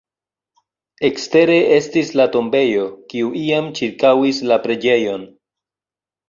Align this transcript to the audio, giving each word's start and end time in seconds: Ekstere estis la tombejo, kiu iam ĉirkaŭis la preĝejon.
Ekstere 1.09 1.57
estis 1.75 2.09
la 2.21 2.25
tombejo, 2.37 2.87
kiu 3.13 3.29
iam 3.43 3.69
ĉirkaŭis 3.81 4.41
la 4.53 4.59
preĝejon. 4.65 5.29